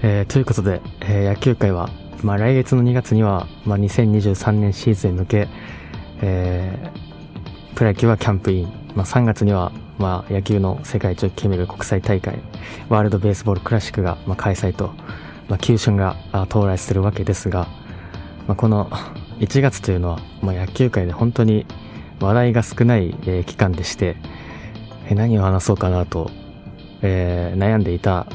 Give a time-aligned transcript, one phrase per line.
[0.00, 1.90] えー、ということで、えー、野球界は、
[2.22, 5.48] まあ、来月の2月には、まあ、2023年シーズンに向け、
[6.22, 8.64] えー、プロ野球はキャンプイン、
[8.94, 12.38] まあ、3月には、まあ、野球の世界一を決める国際大会
[12.88, 14.92] ワールドベースボールクラシックが、まあ、開催と、
[15.48, 16.16] まあ、球春が
[16.48, 17.66] 到来するわけですが、
[18.46, 18.88] まあ、この
[19.40, 21.66] 1月というのは、まあ、野球界で本当に
[22.20, 24.16] 話題が少ない、えー、期間でして、
[25.08, 26.30] えー、何を話そうかなと、
[27.02, 28.28] えー、悩んでいた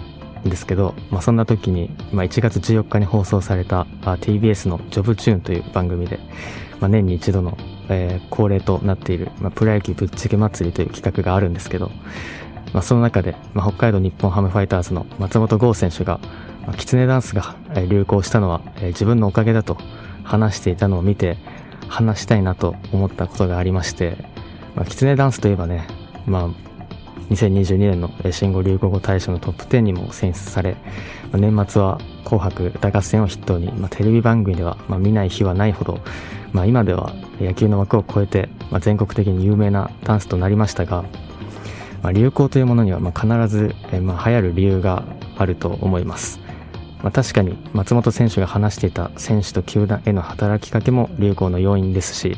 [0.50, 6.20] ですけど、まあ、そんな時に、まあ、1月14日に放送された TBS の「ジョブチューン」という番組で、
[6.80, 7.58] まあ、年に一度の、
[7.90, 11.92] えー、恒例となっている、まあ、プロ野球ぶっちぎ祭りという企画があるんですけど、
[12.74, 16.20] まあ、その中で、まあ、北海道日本ハムファイターズの松本剛選手が、
[16.66, 17.56] まあ、キツネダンスが
[17.88, 19.78] 流行したのは、えー、自分のおかげだと
[20.24, 21.38] 話していたのを見て
[21.88, 24.18] 話したいなと思ったことがありまして、
[24.76, 25.88] まあ、キツネダンスといえばね、
[26.26, 26.50] まあ、
[27.30, 30.76] 2022年の新語・流行語大賞のトップ10にも選出され、
[31.34, 36.00] 年末は紅白歌合戦を筆頭に、まあ、テレビ番組では、まあ、見ない日はないほど、
[36.52, 41.04] まあ、今では野球の枠を超えて、まあ、全国的に有名なダンスとなりましたが、
[42.04, 45.04] まあ、流行というものにはまあ必ず、えまあ流行る理由が
[45.38, 46.40] あると思います。
[47.02, 52.38] まあ、確かに松本選手が話していた選手と球団への働きかけも流行の要因ですし、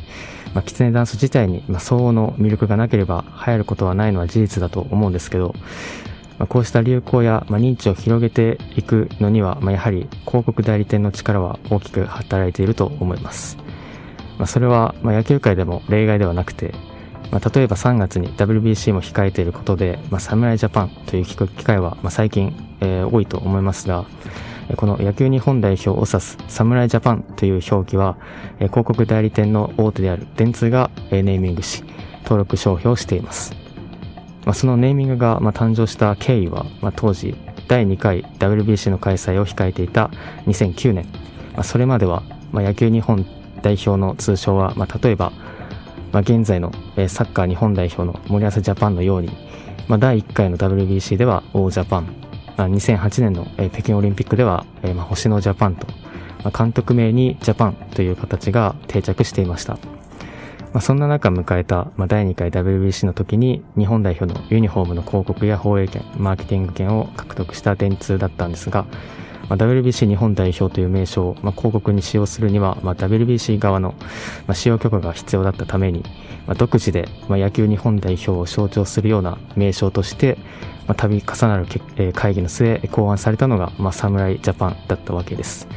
[0.56, 5.54] まあ、キツネダンス自体に、まあ、相応の魅力がなければ流行ることはないのは事実だと思うんですけど、
[6.40, 13.58] まあ、こうした流行や、まあ、認知を広げていくのには、まあ、やはり広告代理店の力は大きく働いていると思います。
[14.38, 16.74] まあ、それは、まあ、野球界でも例外ではなくて、
[17.32, 24.06] まあ、例えば3月に WBC も控えていることで、まあ、侍ジャパンという機会は、まあ、最近、えー、多いと思いますが、
[24.78, 28.18] この野球日本代表を指す侍ジャパンという表記は、
[28.58, 31.84] 広告代理店の大手である電通がネーミングし、
[32.24, 33.66] 登録商標しています。
[34.46, 37.36] まあ、そのネーミングがま誕生した経緯は、まあ、当時
[37.68, 40.12] 第2回 WBC の開催を控えていた
[40.46, 41.06] 2009年、
[41.54, 43.26] まあ、それまではまあ野球日本
[43.64, 45.32] 代表の通称は、まあ、例えば、
[46.12, 46.72] まあ、現在の
[47.08, 49.30] サッカー日本代表の森保ジャパンのように、
[49.88, 52.25] まあ、第1回の WBC ではオージャパン
[52.58, 54.66] 2008年の北京オリンピックでは
[55.10, 55.88] 星のジャパンと
[56.52, 59.78] 監督名にジャパンという形が定着していました。
[60.74, 68.86] まあ、そんな中迎えた、まあ、第2回 WBC の時に日本代表のユニフォームの広告や放映権、マーケティング権を獲得した電通だったんですが、
[69.50, 73.96] まあ、WBC 日本代表という名称を、まあ、広告に使用するには、まあ、WBC 側の、
[74.48, 76.04] まあ、使用許可が必要だったために、
[76.48, 80.38] まあ、独自で、まあ、野球日本代表を象徴するような名称として、
[80.88, 81.68] まあ、度重なる
[81.98, 85.68] え会議の末考案されたのが、まあ、侍ジャパンだったわけです。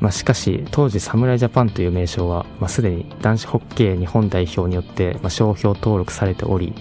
[0.00, 6.72] まあ、しかし当時侍ジャパンという名称は、まあ、すでに男子ホッケー日本代表によって、まあ、商標登録されており、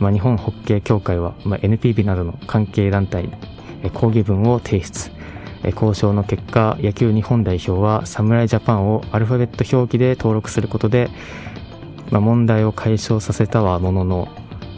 [0.00, 3.24] まあ、日本ホッケー協会は、まあ、NPB などの関係団体
[3.82, 5.17] に抗議文を提出
[5.64, 11.10] 交渉の結果野球日本代表は侍ジャパンをアルファベット表記で登録することで、
[12.10, 14.28] まあ、問題を解消させたはものの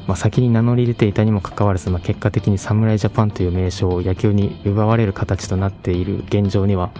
[0.06, 6.90] まあ、先に名乗り出ていたにもかかわらず、まあ、結果的に侍ジャパンという名称を野球に奪われる形となっている現状には、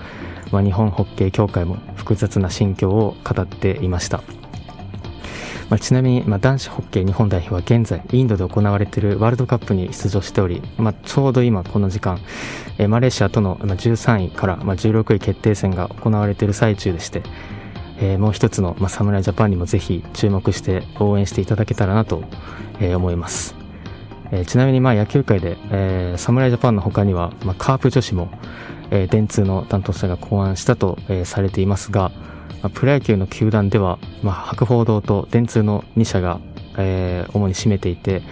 [0.52, 4.22] まあ、日本ホッケー協会も複雑な心境を語っていました。
[5.70, 12.18] まあ、ちなみに、まあ、男子ホッケー日本代表は現在インドで行われているワールドカップに出場しており、まあ、ちょうど今この時間、
[12.78, 17.22] えー、マレーシアとの13位から、まあ、16位決定戦が行われている最中でして、
[17.98, 22.24] えー、もう一つの、まあ、侍ジャパンにもぜひ注目して応援していただけたらなと、
[22.80, 23.54] えー、思います。
[24.32, 28.28] えー、ちなみにまあ野球界で、えー、侍ジャパンの他には、まあ、カープ女子も、
[28.90, 32.10] えー、電通の担当者が考案したと、えー、されていますが、
[32.62, 36.40] まあ、プロ野球の球団では、まあ、博報堂と電通の2社が、
[36.78, 38.22] えー、主に占めていて、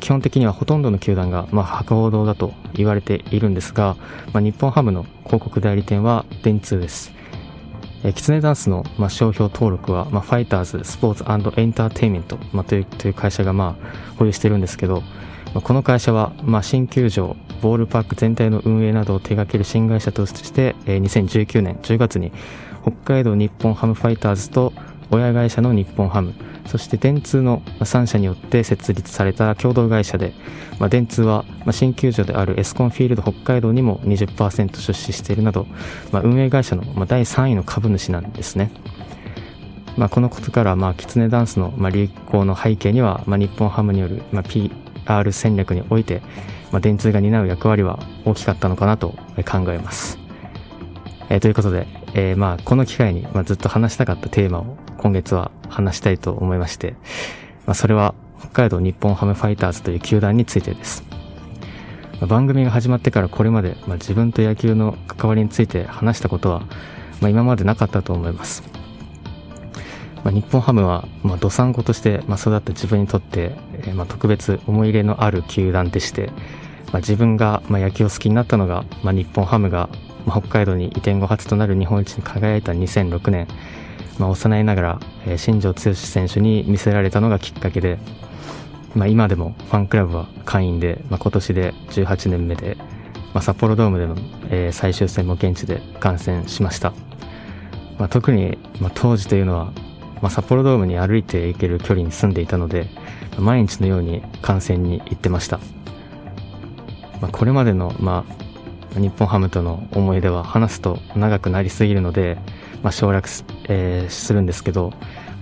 [0.00, 3.96] 基本的にはほとんどの球団が、まあ、博報堂だと言われているんですが、
[4.32, 7.12] まあ、日本ハムの広告代理店は電通です。
[8.02, 15.02] えキツネダンスの、まあ、商標登録は、まあ、ファイターズスポーツエンターテインメント、まあ、というという会社が、まあ、保有してるんですけど、
[15.52, 22.32] まあ、この会社は、まあ、新球場ボールパーク全体の運営などを手掛ける新会社として、えー、2019年10月に
[22.82, 24.72] 北海道日本ハムファイターズと
[25.10, 26.34] 親会社の日本ハム
[26.66, 30.32] そして電通の3社によって設立された共同会社で、
[30.78, 35.66] まあ、電通は新球場であるエスコンフィールド北海道にも20%出資しているなど、
[36.12, 38.70] まあ、運営会社の第3位の株主なんですね。
[39.96, 46.22] まあ、このことから、まあ、キツネダンスの、まあ、流行の背景には、まあ、日本ハムによる、まあ、PR 戦略において、
[46.70, 50.18] まあ、電通が担う役割は大きかったのかなと考えます。
[51.28, 56.92] えー、ということで、えー、まあ、この機会に、まあ、ずっと話したかったテーマを今月は話したいと思いまして、
[57.66, 61.04] まあ、それは北海道日本ハムファイターズという球団についてです。
[62.26, 66.60] 番組が始まってからこれまで、まあ、自分と野球の関わりについて話したことは、
[67.20, 68.62] まあ、今までなかったと思います。
[70.22, 76.26] まあ、日本ハムは、まあ、どさんことして、まあ、育った自分にとって、えー、まあ、特別思い入れのある球団でして、
[76.92, 79.88] まあ、自分が、まあ、野球を好きになったのが、まあ、日本ハムが、
[80.26, 83.46] ま、北海道に移転後初となる日本一に輝いた2006年、
[84.18, 87.98] まあ、幼いながら、え、新庄剛志選手に見せられたのがきっかけで、
[88.94, 92.76] まあ、今でもファンクラブは会員で、まあ、今年で18年目で、
[93.32, 94.16] まあ、札幌ドームでの、
[94.50, 96.92] え、最終戦も現地で観戦しました。
[97.98, 99.72] まあ、特に、ま、当時というのは、
[100.20, 102.88] まあ、札幌ドームに歩いて行ける距離に住んでいたので、
[103.38, 105.60] 毎日のように観戦に行ってました。
[107.20, 108.49] まあ、これまでの、まあ、
[108.96, 112.38] 日本ハムとの思い出は話すと長くなりすぎるので、
[112.82, 114.92] まあ、省略す,、えー、するんですけど、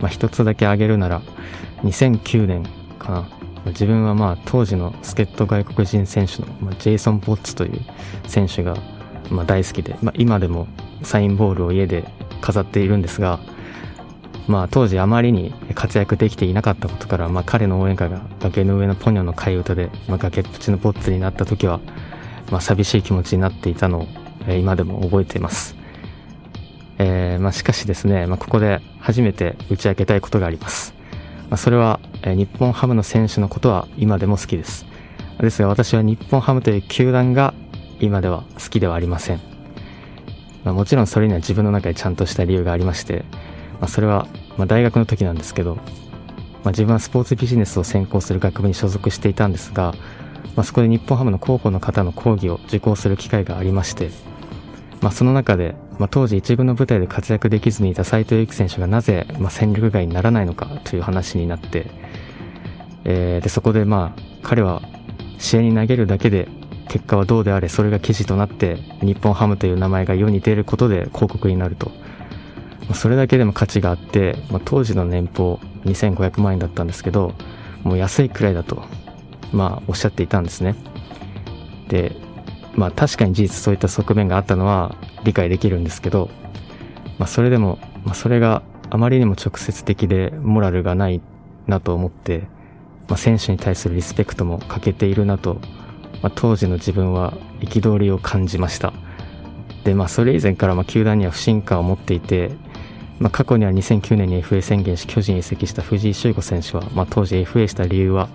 [0.00, 1.22] まあ、一つだけ挙げるなら、
[1.82, 2.64] 2009年
[2.98, 3.28] かな。
[3.66, 7.80] 自分はまあ当時の助っ人外国人選手の、ジェイソン・ボッツという
[8.26, 8.76] 選手が
[9.30, 10.68] まあ大好きで、まあ、今でも
[11.02, 12.04] サインボールを家で
[12.40, 13.40] 飾っているんですが、
[14.46, 21.80] まあ、当時あまりに活躍できていなかったことから、まあ、彼の応援歌が崖の上のポニョの替え歌で、まあ、崖っぷちのポッツになった時は、
[22.50, 24.06] まあ、寂しい気持ちになっていたのを、
[24.46, 25.76] えー、今でも覚えています。
[26.98, 30.94] えー、まあ、しかしですね、まあ、ここで初めて打ち明けたいことがあります。
[31.50, 34.86] まあ、それは、えー、日本ハムの選手のことは今でも好きです。
[35.40, 37.54] ですが私は日本ハムという球団が
[38.00, 39.40] 今では好きではありません。
[40.64, 43.24] まあ、もちろんそれには自分の中でちゃんとした理由がありまして、
[43.80, 45.82] まあ、それは、まあ、大学の時なんですけど、ま
[46.66, 49.94] あ、自分はスポーツビジネスを専攻する学部に所属していたんですが、
[50.56, 54.10] まあ、そこで日本ハムの広報の方の講義を受講する機会がありまして、
[55.00, 61.86] まあ、その中で、まあ、当時一軍の舞台で活躍できずにいた斎藤佑樹選手がなぜ、まあ、戦力外にならないのかという話になって、
[63.04, 64.82] えー、でそこでまあ彼は
[65.38, 66.48] 試合に投げるだけで
[66.88, 71.90] 結果はどうであれそれが記事となって日本ハムという名前が世に出ることで広告になると。
[72.88, 77.34] まそれだけでも価値があって、まあ、当時の年俸2500万円だったんですけど
[77.84, 78.82] もう安いくらいだと、
[79.52, 80.74] まあ、おっしゃっていたんですね。
[81.88, 82.12] で
[82.74, 86.30] まあ確かに事実そういった側面があったのは理解できるんですけど、
[87.18, 91.20] まあ、それでも、まあ、それがあまりにも直接的でモラルがない
[91.66, 92.46] なと思って、
[93.08, 95.54] まあ、選手に対するリスペクトも欠けているなと、
[96.22, 98.92] まあ、当時の自分は憤りを感じました。
[99.84, 102.50] でまあそれ以前からまあ球団には不信感を持っていて
[103.20, 108.28] まあ、過去には2009年に FA 宣言し巨人移籍した藤井修吾選手は、まあ、当時 FA した理由は、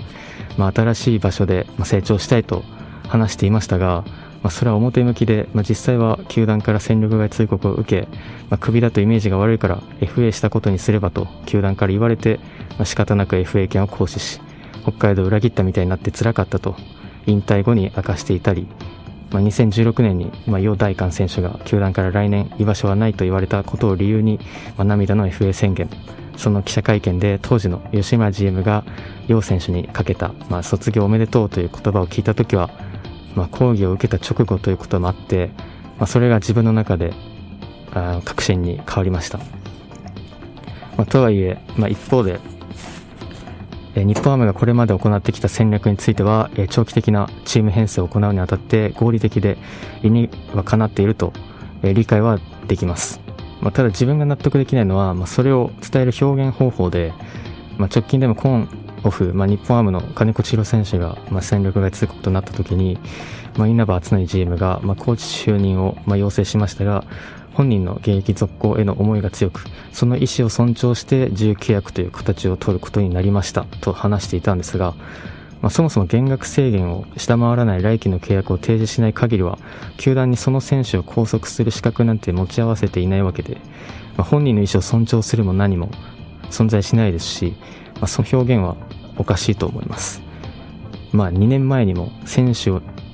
[0.57, 2.63] まあ、新しい場所で成長したいと
[3.07, 4.03] 話していましたが、
[4.43, 8.07] まあ、それは表向きで、まあ、実際は球団から戦力外通告を受け、
[8.49, 12.39] まあ、クビだとイメージが悪いから FA したことにすればと球団から言われて、
[12.77, 14.41] まあ、仕方なく FA 権を行使し
[14.83, 16.75] 北海道を裏切ったみたいになって辛かったと
[17.25, 18.67] 引退後に明かしていたり
[19.33, 24.39] まあ、2016年に、まあ、楊大官選手が球団から来年居場所はないと言われたことを理由に、
[24.77, 25.89] まあ、涙の FA 宣言。
[26.37, 28.83] その記者会見で当時の吉村 GM が
[29.27, 32.69] 楊選手にかけた、まあ、卒業おめでとうという言葉を聞いた時は、
[33.35, 35.51] まあ、講義を受けた直後ということもあって、
[35.97, 37.13] まあ、それが自分の中で
[37.93, 39.37] あ確信に変わりました、
[40.97, 42.39] まあ、とはいえ、まあ、一方で
[43.95, 49.57] 日本ハムがこれまで行ってきた戦略については、長期的なチーム編成を行うにあたって合理的で
[50.01, 51.31] 理にはかなっていると
[51.83, 53.22] 理解はできます。
[53.63, 57.13] まあ、ただ自分が納得できないのは、まあ、それを伝える表現方法で、
[57.77, 58.69] まあ、直近でもコーン
[59.05, 62.99] オフ、まあ、日本ハムの金子千尋選手が、まあ、戦力外通告となった時に、
[63.57, 67.05] まあ、稲葉篤紀 GM が、まあ、コーチ就任を、まあ、要請しましたが、
[67.53, 74.93] 本人の現役続行への思いが強く、その意思を尊重して自由契約という形を取ることになりましたと話していたんですが、
[75.63, 79.57] まあ、そもそも減額制限を下回らない来季の契約を提示しない限りは、
[79.95, 83.55] 球団にその選手を拘束する資格なんて持ち合わせていないわけで、
[84.17, 85.89] まあ、本人の意思を尊重するも何も
[86.51, 87.55] 存在しないですし、
[87.95, 88.75] まあ、その表現は
[89.17, 90.21] おかしいと思います。
[91.13, 92.69] まあ、2年前にも選手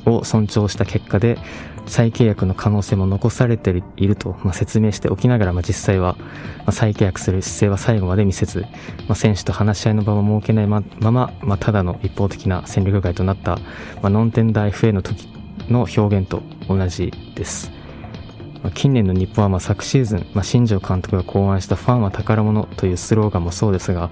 [0.06, 1.38] を尊重した結果で
[1.90, 6.16] 再契約の可能性も残されていると、説明しておきながら、まあ、実際は、
[6.72, 8.66] 再契約する姿勢は最後まで見せず、
[9.08, 13.62] ま、選手と話し合いの場も設けないまま、ま、ただの一方的な戦力外となった、ま
[14.04, 15.28] あ、ノンテンダー FA の時
[15.68, 17.72] の表現と同じです。
[18.74, 24.10] 近年の日本はま昨シーズン、ま、新庄監督が考案したファンは宝物というスローガンもそうですが、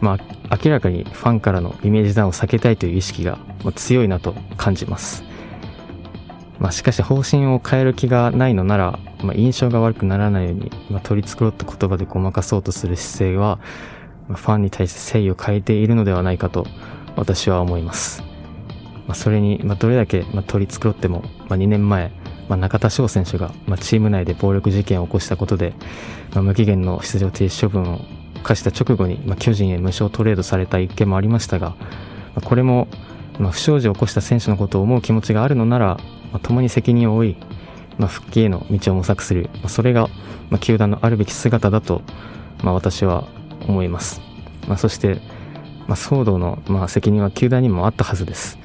[0.00, 0.18] ま
[0.50, 3.38] あ、明らかにファンからのイメージダウンを避けたいという意識が
[3.74, 5.24] 強いなと感じます。
[6.58, 13.60] まあ、しかし方針を変える気がないのなら、まあ、印象が悪くならないように、まあ、取り繕った言葉でごまかそうとする姿勢は、
[14.28, 16.66] まあ、ファンに対して誠意を変えているのではないかと
[17.16, 18.22] 私は思います。
[19.06, 22.10] まあ、それに、まあ、どれだけ、まあ、取り繕っても、まあ、2年前、
[22.48, 25.74] まあ、中田翔選手が、まあ、チーム内で暴力事件を起こしたことで、
[26.34, 28.00] まあ、無期限の出場停止処分を
[28.42, 31.74] 課した直後に、まあ、巨人へ無償トレードされた一件もありましたが、
[32.34, 32.88] ま、これも、
[33.38, 35.86] ま、不祥事を起こした選手のことを思う気持ちがあるのなら、
[36.32, 37.36] まあ、共に責任を負い、
[37.98, 40.08] ま、復帰への道を模索する、ま、それが、
[40.50, 42.02] ま、球団のあるべき姿だと、
[42.62, 43.24] ま、私は
[43.66, 44.20] 思います。
[44.66, 45.20] ま、そして、
[45.86, 48.58] ま、騒動の、ま、責任は球団にもあったはずです。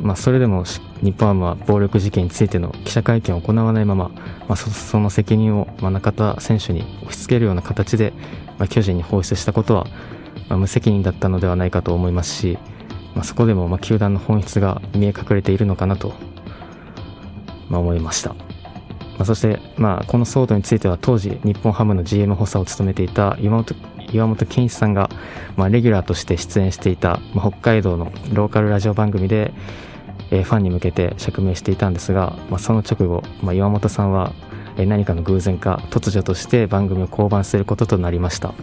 [0.00, 0.64] まあ、それでも
[1.02, 4.10] 日本ハムは暴力事件についての記者会見を行わないまま、
[4.48, 8.12] まあ、その責任を、まあ、中田選手に押し付けるような形で、
[8.58, 9.86] まあ、巨人に放出したことは、
[10.48, 12.58] まあ、無責任だったのではないかと思いますし、
[13.14, 16.14] まあ、そこでもまあ球団の本質が見え隠れているのかなと、
[17.68, 18.34] まあ、思いました。
[19.16, 23.74] まあ、そして、まあ、この騒動については当時日本ハムの GM 補佐を務めていた岩本
[24.12, 25.10] 岩本健一さんが、
[25.56, 29.52] まあ、レギュラーとして出演していた、まあ、北海道のローカルラジオ番組で、
[30.30, 34.32] えー、ファンに向けて釈明していたんですが、まあ、その直後、まあ、岩本さんは、
[34.76, 38.54] えー、何かの偶然か突如として番組を降板することとなりました、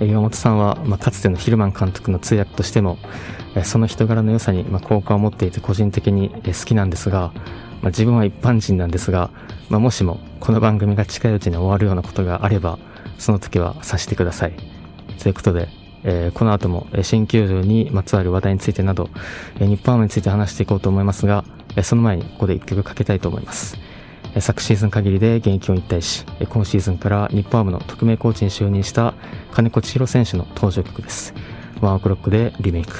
[0.00, 2.98] えー、岩本さんは、まあ、かつてのヒルマン監督の通訳としても、
[3.54, 7.32] えー、その人柄の良さに、まあ、好感を持っていて個人的に、えー、好きなんですが、
[7.82, 9.30] まあ、自分は一般人なんですが、
[9.68, 12.78] まあ、もしもこの番組が近いうちに終わるようなことがあれば
[13.18, 14.54] その時はさしてください
[15.22, 15.68] ということで
[16.04, 19.08] えー、この後も新球場にまつわる話題についてなど、
[19.56, 21.44] えー、日本ハムについて話していこうと思いますが、
[21.76, 23.78] えー、その前にここで一曲かけたいと思います。
[24.34, 29.14] えー、昨シーズン限りで現役を引退し、えー、今シーズンから日本ハムの特命コーチに就任した
[29.52, 31.34] 金子千尋選手の登場曲です。
[31.80, 32.92] ワンオクロックでリメイク。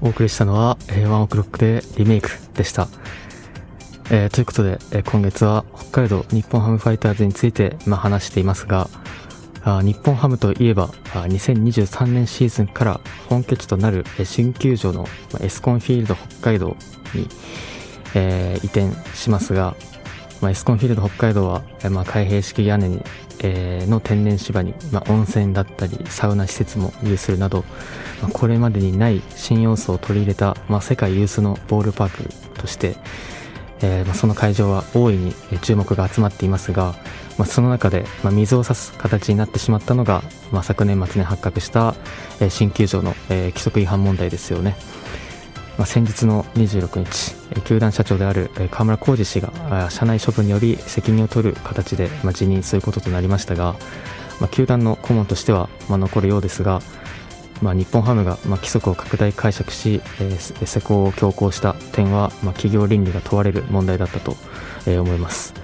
[0.00, 2.88] お送りしたのは、えー、ワンオクロックでリメイクでした。
[4.14, 8.90] えー、ということで、えー、今月は北海道日本ハムファイターズについて、まあ、話していますが、
[9.64, 13.00] あ日本ハムといえばあ2023年シーズンから
[13.30, 16.76] 本拠地となるえ新球場の、まあ、エスコンフィールド北海道
[17.14, 17.26] に、
[18.14, 19.76] えー、移転しますが、
[20.42, 23.02] まあ、エスコンフィールド北海道は、えー、まあ、開閉式屋根に、
[23.42, 27.64] えー、の天然芝に、まあ、温泉だったりサウナ施設も有するなど、
[28.20, 32.96] まあ、これまでにない新要素を取り入れた、まあ、世界有数のボールパークとして、
[33.82, 36.94] えー、まあ、その会場は大いに注目が集まっていますが、
[37.38, 41.94] まあ、その中で、まあ、水を差す形になってしまったのが、まあ、昨年末に発覚した、
[42.40, 44.76] えー、新球場の、えー、規則違反問題ですよね。
[45.78, 53.74] まあ、先日の26日、えー、球団社長である、えー、河村浩二氏が社内処分により責任を取る形で、まあ、辞任することとなりましたが、
[54.40, 56.80] まあ、球団の顧問としては、まあ、残るようですが、
[57.62, 64.36] まあ、日本ハムが、まあ、規則を拡大解釈し、えー、施工を強行した点は、まあ、企業倫理が問われる問題だったと、
[64.86, 65.54] えー、思います。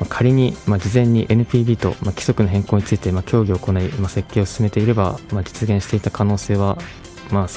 [0.00, 6.78] まあ、仮に、まあ、事前に NPB と、まあ、規則の変更について、まあ、協議を行い、まあ、設計を進めていれば、まあ、実現していた可能性は、
[7.30, 7.48] まあ、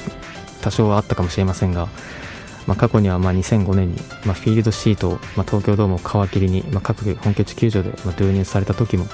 [0.61, 1.87] 多少はあったかもしれませんが、
[2.67, 9.05] まあ、過去にはまあ2005年に、まあ、フィールドシートを、まあ、東京ドームを皮切りに、まあ、各本拠地球場で、まあ、導入された時も、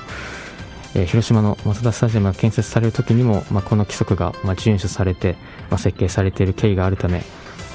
[0.96, 5.36] え、広島のマツダスタジアムが建設される時にも、まあ、この規則が、ま、遵守されて、
[5.70, 7.24] ま、設計されている経緯があるため、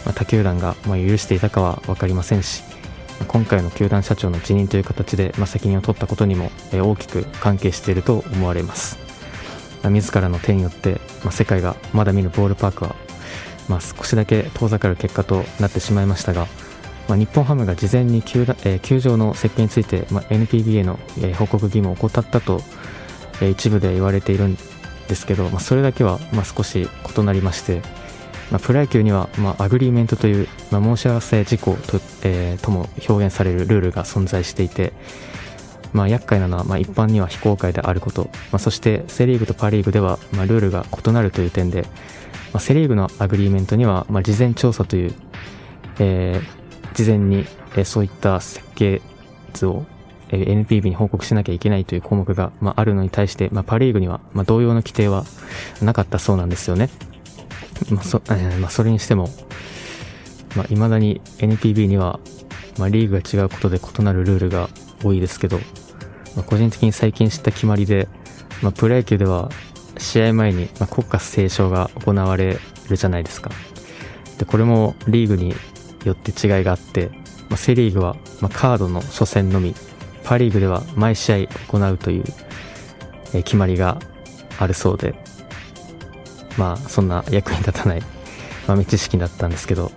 [0.07, 2.63] ま、他球団が、ま、許していたかは分かりませんし、
[3.29, 8.99] 今回の球団社長の辞任という形で、ま、責任を取ったことにも、え、大きく関係していると思われます。
[9.83, 12.97] まあ、自らの手によって、ま、世界がまだ見るボールパークは、
[13.69, 16.47] ま、少しだけ遠ざかる結果となってしまいましたが、
[17.07, 22.63] ま、日本ハムが事前に球,、え、球場の設計について、ま、NPB への、え、報告義務を怠ったと
[23.49, 24.57] 一部で言われているん
[25.09, 27.83] ですけど、まあ、それだけはま少し異なりまして、
[28.51, 34.93] まあ、プロ野球にはまアグリーメントという、まあ、申し合わせ事項と,、えー、とも表現されるルールが存在していて、
[35.93, 41.83] まあ、厄介なのはま一般には非公開であること、まあ、そしてセ・リーグとパ・リーグではまルールが異なるという点で、
[42.53, 45.15] まあ、セ・リーグのアグリーメントにはま事前調査という、
[45.99, 49.01] えー、事前に、えそういった設計
[49.53, 49.87] 図を
[50.33, 55.25] え NPB に報告しなきゃいけないという項目が、まあ、あるのに対して、まあ、パ・リーグには、まあ、同様の規定は
[55.83, 56.89] なかったそうなんですよね。
[57.91, 59.29] まあそえーまあ、それにしても、
[60.55, 62.21] まあ、未だに NPB には、
[62.79, 64.69] まあ、リーグが違うことで異なるルールが
[65.03, 65.59] 多いですけど、
[66.37, 68.09] まあ、個人的に最近知った決まりで、
[68.63, 69.51] まあ、プロ野球では
[69.99, 72.59] 試合前に、まあ、国歌斉唱が行われ
[72.89, 73.51] るじゃないですか。
[74.39, 75.55] で、これもリーグに
[76.05, 77.11] よって違いがあって、
[77.49, 79.75] まあ、セ・リーグは、まあ、カードの初戦のみ
[80.25, 81.37] パ・リーグでは毎試合
[81.69, 82.25] 行うという、
[83.33, 83.99] え決まりが
[84.59, 85.15] あるそうで、
[86.57, 88.03] まあ、そんな役に立たない
[88.67, 89.93] 豆知識だったんですけど、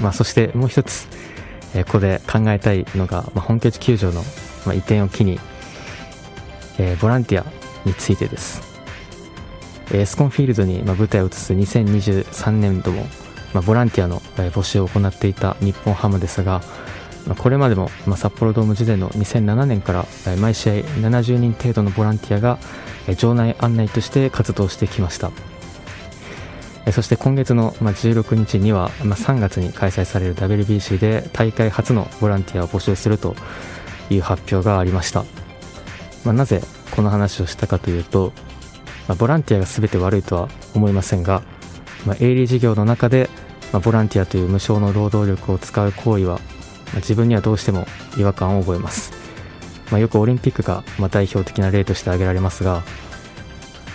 [0.00, 1.06] まあ、そしてもう一つ、
[1.74, 4.22] えここで考えたいのが、まあ、本拠地球場の、
[4.66, 5.38] ま移転を機に、
[6.78, 7.44] え、ボランティア
[7.84, 8.76] についてです。
[9.92, 13.06] エスコンフィールドに舞台を移す2023年度も
[13.54, 16.60] まボランティアの募集を行っていた日本ハムですが
[17.34, 20.06] これまでもま札幌ドーム時代の2007年から
[20.36, 22.58] 毎試合70人程度のボランティアが
[23.18, 25.30] 場内案内として活動してきました。
[26.92, 33.34] そして今月の16日には3月に開催される WBC で大会初のボランティアを募集すると
[34.08, 35.24] いう発表がありました、
[36.24, 36.62] まあ、なぜ
[36.94, 38.32] この話をしたかというと、
[39.08, 41.42] まあ、ボランティアが全て悪いとは思いませんが、
[42.06, 43.28] まあ、営利事業の中で、
[43.72, 46.40] ま、ボランティアという無償の労働力を使う行為は、
[46.96, 47.86] 自分にはどうしても
[48.16, 49.12] 違和感を覚えます、
[49.90, 52.82] まあ、よくオリンピックが、ま、代表的な例として挙げられますが、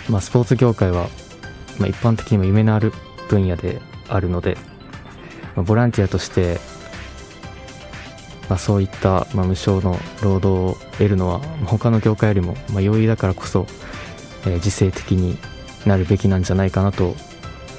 [0.08, 1.08] まあ、スポーツ業界は、
[1.78, 2.92] ま、一般的にも夢のある
[3.28, 4.56] 分野であるので、
[5.56, 6.58] まあ、ボランティアとして
[8.52, 13.66] まあ、そういった、ま、無償の労働を得るのは他の業界よりも、ま、容易だからこそ、
[14.42, 15.38] えー、自制的に
[15.86, 17.14] なるべきなんじゃないかなと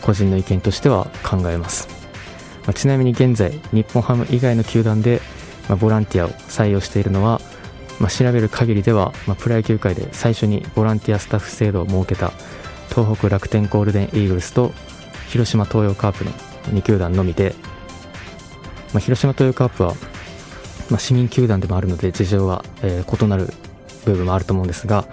[0.02, 1.88] 個人の意見としては考えます、
[2.66, 5.22] まあ、ちなみに現在日本ハム以外の球団で、
[5.68, 7.42] まあ、ボランティアを採用しているのは、
[8.00, 12.32] まあ、調べる限りでは、まあ、プロ野球界で最初にボランティアスタッフ制度を設けた
[12.90, 14.72] 東北楽天ゴールデンイーグルスと
[15.30, 16.32] 広島東洋カープの
[16.72, 17.56] 2球団のみで、
[18.94, 19.94] まあ、広島東洋カープは
[20.90, 23.48] まあ、市民球団でもあるので事情は、えー、異なる
[24.06, 25.06] 部分もあると思うんですが、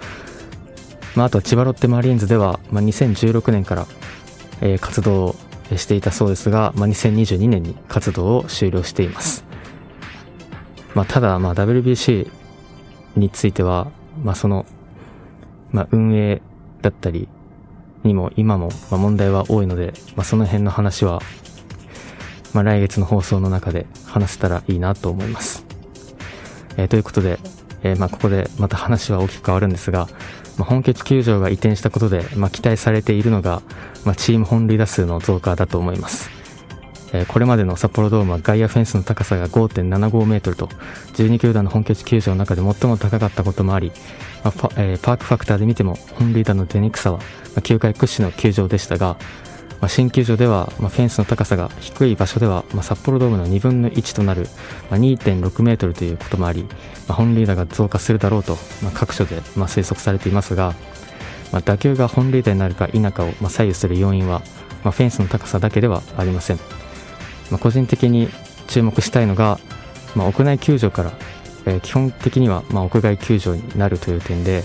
[1.15, 3.87] まあ、あとは千葉ロッテマリーンズでは、まあ、2016年から、
[4.61, 5.35] えー、活動を
[5.77, 9.45] していたそうですが、まあ、2022年に活動を終了しています、
[10.95, 12.29] まあ、ただ、まあ、WBC
[13.15, 13.91] については、
[14.23, 14.65] まあ、その、
[15.71, 16.41] まあ、運営
[16.81, 17.27] だったり
[18.03, 21.21] にも今も、まあ、問題は多いので、まあ、その辺の話は
[22.53, 25.65] まあ、来月の放送の中で話せたらいいなと思います。
[26.77, 27.39] えー、ということで、
[27.83, 30.07] えー、まあ、ここでまた話は大きく変わるんですが、
[30.57, 33.61] まあ、本拠地球場が移転したことで、まあ、期待されているのが、
[34.05, 36.29] まあ、チーム本塁打数の増加だと思います。
[37.13, 40.67] えー、これまでの札幌ドームは外野フェンスの高さが5.75メートルと、
[41.13, 43.91] 12球団の本拠地球場の中で最も高かったこともあり、
[44.43, 47.25] まあえー、パークファクターで見ても本塁打の出にくさは、ま
[47.57, 49.17] あ、球界屈指の球場でしたが、
[49.81, 54.47] まあ、新球場では、まあ、フェンスの高さが低い場所では、まあ、札幌ドームの2分の1となる、
[54.91, 56.69] まあ、2.6メートルということもあり、ま
[57.09, 60.75] あ、本塁打が増加するだろうと、まあ、各所で、まあ、推測されていますが、
[61.51, 64.43] まあ、打球が本塁打になるか否かを、まあ、左右する要因は、
[64.83, 66.57] まあ、フェンスの高さだけではありません、
[67.49, 68.29] まあ、個人的に
[68.67, 69.59] 注目したいのが、
[70.15, 71.11] まあ、屋内球場から、
[71.65, 74.63] えー、基本的には、まあ、屋外球場になるという点で、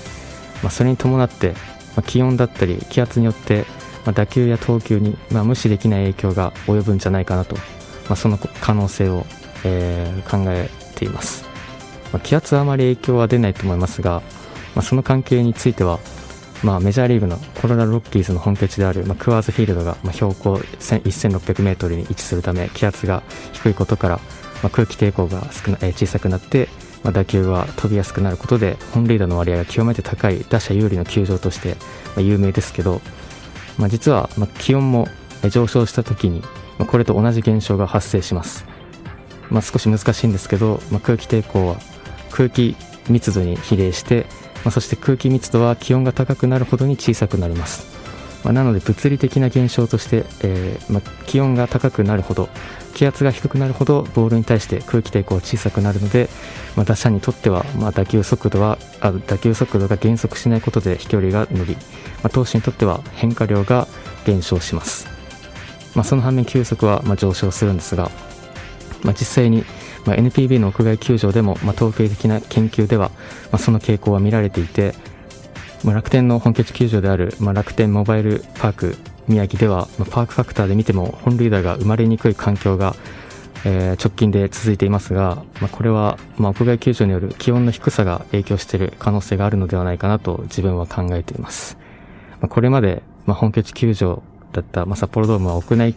[0.63, 1.53] まあ、それに伴って、
[1.97, 3.65] まあ、気温だったり気圧によって
[4.07, 7.63] まあ、打球や投球に、まあ、無視できない影響が及ぶんじゃないかなと、ま
[8.11, 9.27] あ、その可能性を、
[9.65, 11.45] えー、考えています、
[12.13, 14.23] まあ、気圧はあまり影響は出ないと思いますが、
[14.75, 15.99] まあ、その関係については、
[16.63, 24.17] まあ、メジャーリーグのコロラドロッキーズの本拠地である、まあ、クワーズフィールドが、まあ、標高1600メートルに位置するため気圧が低いことから、
[24.63, 26.69] まあ、空気抵抗が少な、えー、小さくなって
[27.07, 31.77] まあ、打球が飛びやすくなることで本塁打の割合が極めて高い打者有利の球場として
[32.21, 33.01] 有名ですけど、
[33.79, 35.09] まあ、実は、ま気温も
[35.51, 36.43] 上昇した時に、
[36.79, 38.67] まこれと同じ現象が発生します、
[39.51, 41.77] まあ、少し難しいんですけど、ま空気抵抗は
[42.31, 42.77] 空気
[43.09, 44.27] 密度に比例して、
[44.65, 47.87] まそして空気密度は気温が高くなるほどに小さくなります、
[48.45, 52.49] まなので物理的な現象として、えー、ま気温が高くなるほど
[52.95, 56.31] 気圧が低くなるほどボールに対して空気抵抗は小さくなるので、
[56.77, 61.77] まあ、打者にとっては、ま、打球速度はあ打球速度が減速しないことで飛距離が伸び、
[62.23, 63.87] ま、投手にとっては変化量が
[64.25, 65.09] 減少します、
[65.95, 68.11] ま、その反面球速はま上昇するんですが、
[69.03, 69.65] ま実際に
[70.07, 73.11] ま NPB の屋外球場でもま統計的な研究では
[73.53, 74.95] まその傾向は見られていて、
[75.85, 78.97] ま楽天の本拠地球場であるま楽天モバイルパーク
[79.29, 82.95] 宮城では、まパークファクターで見ても本塁打が生まれにくい環境が、
[83.65, 91.77] えー、直近で続いていますが、まあ、これは、まあ、屋外球場による気温の低さが影響している可能性があるのではないかなと自分は考えています。
[92.41, 95.95] まあ、これまで、まあ、本拠地球場だった、まあ、札幌ドームは屋内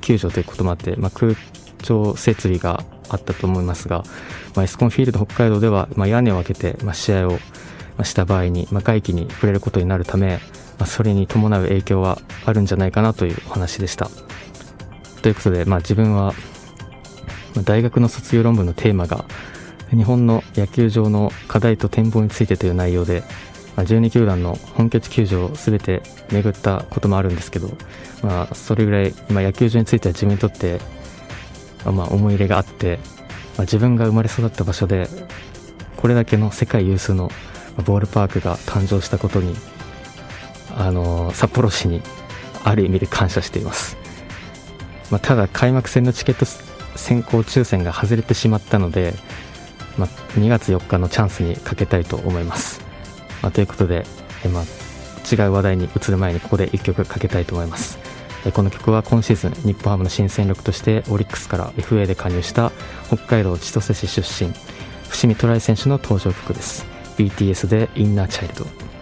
[0.00, 1.34] 球場ということもあって、まあ、空
[1.82, 4.02] 調設備があったと思いますが、
[4.54, 7.38] まあ、エスコンフィールド北海道では、まあ、屋根を開けて、まあ、試合を
[8.04, 10.40] した場合に、まあ、外気に触れることになるため、
[10.78, 14.10] まあ、それに伴う影響はあるんじゃないかなというお話でした。
[15.22, 16.34] ということで、まあ、自分は
[17.64, 19.24] 大学の卒業論文のテーマが
[19.90, 23.22] 日本の野球場の課題と展望についてという内容で、
[23.76, 27.68] まあ、12球団の本拠地球場を全て巡ったこともあるんですけど、
[28.22, 30.80] まあ、それぐらい、まあ、野球場については自分にとって、
[31.84, 32.98] まあ、思い入れがあって、
[33.56, 35.08] まあ、自分が生まれ育った場所で
[35.96, 37.30] これだけの世界有数の
[37.78, 39.54] ボールパークが誕生したことに
[40.76, 42.02] あの札幌市に
[42.64, 43.96] ある意味で感謝しています、
[45.10, 46.44] まあ、ただ開幕戦のチケット
[46.96, 49.14] 先行抽選が外れてしまったので、
[49.98, 50.08] まあ、
[50.38, 52.80] 2月4日のチャンスにかけたいと思います、
[53.42, 54.04] まあ、ということで、
[54.44, 54.62] えま、
[55.30, 57.98] 違う話題に移る前にここで1曲かけたいと思います。
[58.50, 62.72] この曲は今シーズン日本ハムの新戦力としてオリックスから FA で加入した
[63.06, 64.52] 北海道千歳市出身
[65.08, 66.91] 伏見トライ選手の登場曲です。
[67.16, 68.92] BTS でインナーチャイルド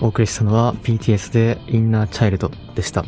[0.00, 3.04] お送りしたのは BTS でインナーチャイルドでした。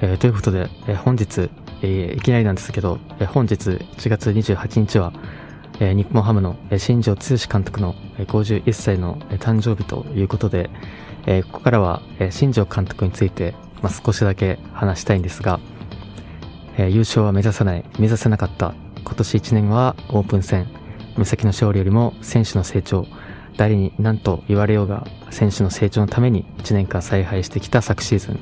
[0.00, 1.50] えー、ということで、えー、本日、
[1.82, 5.12] えー、いきなりなんですけど、え本日1月28日は、
[5.80, 10.70] え日本ハムの新庄剛志監督の51歳の誕生日ということで、
[11.26, 15.60] えここからは、え新庄監督について、まあ、少しだけ話したいんですが、
[16.76, 18.74] え優勝は目指さない、目指せなかった。
[19.04, 20.66] 今年1年はオープン戦、
[21.16, 23.06] 目先の勝利よりも選手の成長、
[23.56, 28.40] 誰に何と言われようが選手の成長のために1年間采配してきた昨シーズン、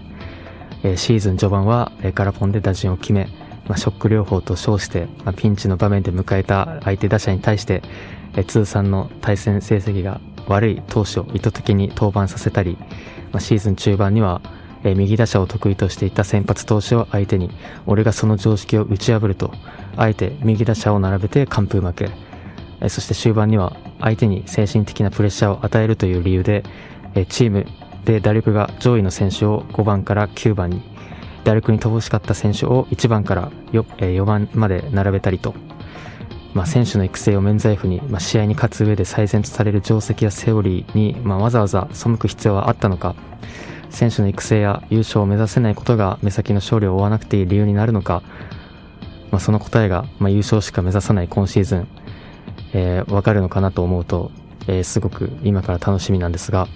[0.82, 3.28] えー、シーズン序盤は、えー、ガラポンで打順を決め、
[3.68, 7.82] まあ、ショック療法と称して、まあ、ピンチの場面で迎えた相手打者に対して、
[8.36, 12.76] えー、通算の対戦成績が悪い投手を意図的に登板させたり、
[13.32, 14.42] まあ、シーズン中盤には、
[14.84, 17.50] え、右打者を得意としていた先発投手を相手に
[17.86, 19.52] 俺がその常識を打ち破ると
[19.96, 22.10] あえて右打者を並べて完封負け。
[22.88, 26.64] そして終盤には相手に精神的なプレッシャーを与えるという理由で
[27.28, 27.66] チーム
[28.04, 30.82] で打力が上位の選手を5番から9番に
[31.44, 35.54] 打力に乏しかった選手を1番から4番まで並べたりと、
[36.54, 43.14] まあ、選手の育成を免罪符に、まあ、試合に勝つ上で最善とされる定石やセオリーに、まあ、わざわざ背く必要はあったのか。
[43.94, 48.22] 選手の育成や優勝を目指せないことが目先の勝利を追わなくていい理由になるのか、
[49.30, 51.88] まあ、その答えが、まあ、優勝しか目指さない今シーズン
[52.74, 54.32] えー、わかるのかなと思うと、
[54.66, 56.66] えー、すごく今から楽しみなんですが、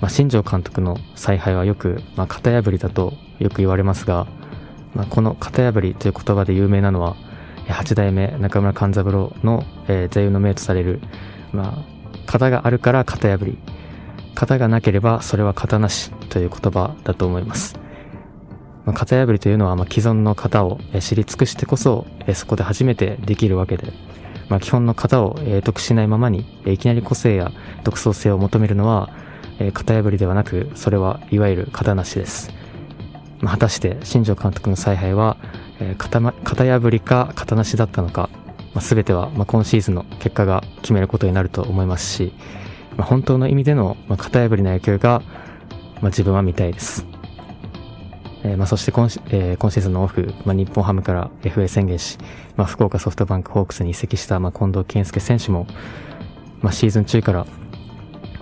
[0.00, 4.28] まあ、新庄監督の采配はよく、まあ、型破りだとよく言われますが、
[4.94, 7.16] まあ、この型破りという言葉で有名なのは、
[7.66, 11.00] 8代目中村勘三郎の、えー、座右の銘とされる、
[11.52, 11.84] まあ、
[12.26, 13.58] 型があるから型破り、
[14.34, 17.82] 型がなければそれは型なしという言葉だと思います。
[18.84, 23.92] まあ、型破りというのは、ま、既存の型を知り尽くしてこそ、そこで初めてできるわけで、
[24.48, 27.52] まあ、基本の型を、得しないままに、いきなり個性や
[27.84, 29.10] 独創性を求めるのは、
[29.72, 32.52] 型破りではなく、それはいわゆる型なしです。
[33.40, 35.36] まあ、果たして新庄監督の采配は、
[35.98, 36.30] 型
[36.80, 38.30] 破りか型なしだったのか、
[38.74, 42.32] まあ、全ては、今シーズンの結果が決めることになると思いますし、
[42.96, 45.22] まあ、本当の意味での、まあ、型破りな野球が、
[46.00, 47.06] まあ、自分は見たいです。
[48.44, 52.18] えー、まあ、そして今,、えー、今シーズンのオフ、まあ、日本ハムから FA 宣言し、
[52.56, 55.66] まあ、福岡ソフトバンクホークスに移籍した、まあ、近藤健介選手も、
[56.60, 57.46] まあ、シーズン中から、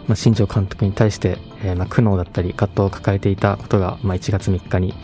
[0.06, 4.94] まあ、新庄監督に対して、えー、まあ、苦悩だったり葛藤を抱えていたことが、まあ、1月3日に、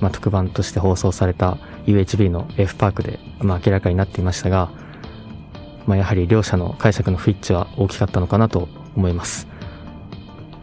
[0.00, 4.70] まあ、特番として放送された UHB の F パークで、まあ、明らかになっていましたが、
[5.86, 9.48] まあ、やはり両者の解釈の不一致は大きかったのかなと思います。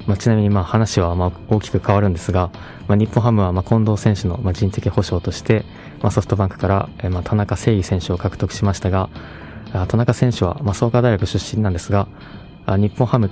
[0.07, 2.49] まあ、ちなみにまあ話はまあ大きく変わるんですが、
[2.87, 5.63] まあ、日本ハムはまあ近藤選手のまあ人的保障として、
[6.01, 9.09] まあ、ソフトバンクからまあ田中誠義選手を獲得しましたが、
[9.87, 12.07] 田中選手はまあ創価大学出身なんですが、
[12.67, 13.29] 日本ハムっ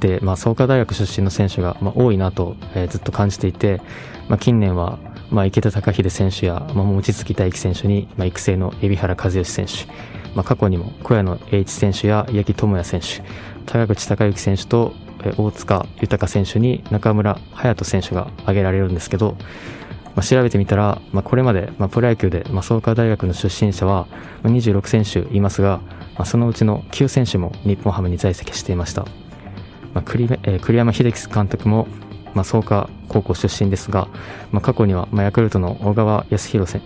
[0.00, 3.80] てまあ創価大学出身の選手がまあ多いなと、え、ずっと感じていて、
[4.28, 4.98] まあ、近年は
[5.30, 9.86] まあ池田隆秀選手や、まあ、望月大輝選手に、まあ、育成の海老原和義選手、
[10.34, 13.22] まあ、過去にも小屋野栄一選手や八木智也選手
[13.66, 14.94] 高口孝之選手と
[15.36, 19.36] 大塚豊選手に中村隼人選手が挙げられるんですけど、
[20.14, 24.06] まあ、調べてみたら、まあ、これまで、まあ、プロ野球で、まあ、創価大学の出身者は
[24.42, 25.80] 26選手いますが、
[26.16, 29.06] まあ、そのうちの9選手も日本ハムに在籍していました。
[29.94, 31.86] まあ、栗えー、栗山英樹監督も、
[32.34, 34.08] まあ、創価高校出身ですが、
[34.50, 36.82] まあ、過去には、まあ、ヤクルトの小川康弘選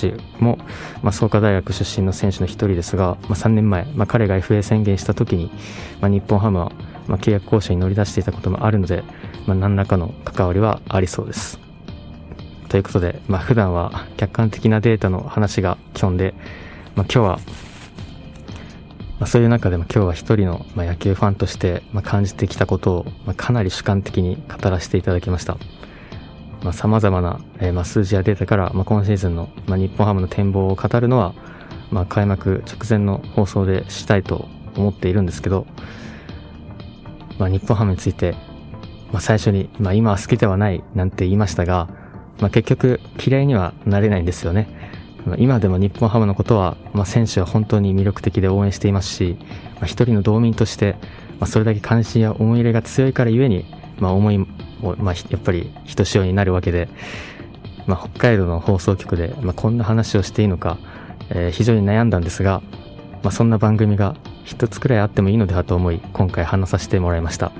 [0.00, 0.58] 手も、
[1.02, 5.50] まあ、創価大学出身の選手の一人ですが、まあ、3年前、まあ、彼が FA 宣言した時に、
[6.00, 6.72] まあ、日本ハムは
[7.08, 9.02] まあ、契約交渉に乗り出していたこともあるので、
[9.46, 11.58] まあ、何らかの関わりはありそうです。
[12.68, 16.34] ということで、まあ、普段は客観的なデータの話が基本で、
[16.94, 17.38] まあ、今日は、
[19.18, 25.58] まあ、そういう中でも今日は一人の、野球ファンとして、感じてきたことを、かなり主観的に語らせていただきました。
[26.62, 31.34] まあ、様々な、えー、ま、数字やデータから、ま、今シーズンの、ま、日本ハムの展望を語るのは、
[31.90, 35.66] ま、開幕直前の放送でしたいと思っているんですけど、
[37.38, 38.36] ま、日本ハムについて、
[39.12, 41.88] ま、最初に、ま、今は好きではないなんて言いましたが、
[42.40, 44.68] ま、結局嫌いにはなれないんですよね。
[45.38, 49.36] 今でも日本ハムのことは、まあ、選手は本当に魅力的で応援していますし、
[49.76, 50.96] まあ、一人の道民として、
[51.38, 53.64] まあ、それだけ関心や思い入れが強いからゆえに、
[53.98, 54.46] まあ、思いも、
[54.98, 56.88] まあ、やっぱりひとしおになるわけで、
[57.86, 60.78] まあ、北海道の放送局で、まあ、こんな話をしていいのか、
[61.30, 62.62] えー、非常に悩んだんですが、
[63.22, 67.52] まあ、そんな番組が一つくらいあってもいいのではと思い、今回話させてもらいました。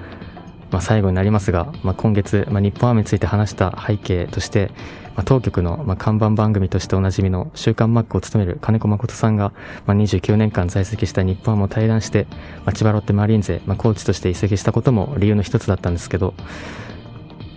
[0.73, 4.71] まあ、最後になりますが、まあ、今月、まあ、日本ハムについて話した背景として、
[5.15, 9.53] まあ、当局の、まあ、看板番組としておなじみの週刊マックを務める金子誠さんが、
[9.87, 12.27] まあ、29年間在籍した日本ハムを退団して、
[12.65, 16.33] まあ、千葉ロッテマリーンゼ、まあ、コーチとして移籍したことも理由の一つだったんですけど、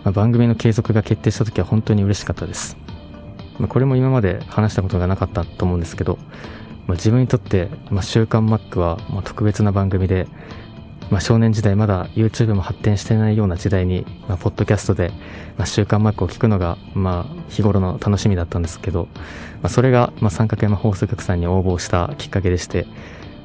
[0.03, 2.75] まあ、番組の継続が決定した時は本当に嬉しかったです。
[3.57, 6.17] まあ、これも今まで話したことがなかったと思うんですけど、
[6.87, 10.27] まあ、自分にとって、まあ、週刊マックは、まあ、特別な番組で、
[11.11, 15.09] まあ、少年時代まだ YouTube も発展してないような時代に、まあ、ポッドキャストで、
[15.57, 19.07] まあ、週刊マックを聞くのが、まあ、日頃の楽しみだったんですけど、
[19.61, 22.87] まあ、それが、まあ、三角山放送局さんに応募したきっかけでして、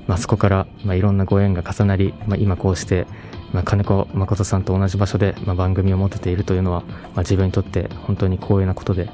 [0.07, 3.07] まあ、そこから、まあ、いろんなご縁が重なり、まあ、今こうして、
[3.53, 9.11] まあ、金子誠さんと同じ場所で、まあ、番組を持てているというのは、まあ、自分にとって本当に光栄なことで、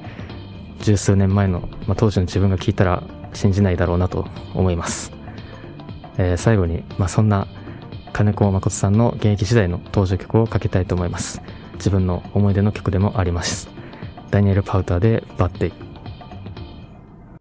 [0.81, 5.13] 十数年前の、まあ、当時の自分が聞いたら信じないだろうなと思います。
[6.19, 7.47] えー、最後に、まあ、そんな
[8.17, 11.43] 金子誠さんの現役時代の登場曲をかけたいと思います。
[11.75, 13.69] 自分の思い出の曲でもあります。
[14.31, 15.86] ダニエル・パウターでバッテイ。